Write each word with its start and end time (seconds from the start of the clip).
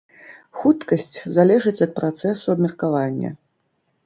Хуткасць 0.61 1.17
залежыць 1.35 1.83
ад 1.87 1.93
працэсу 2.01 2.45
абмеркавання. 2.55 3.31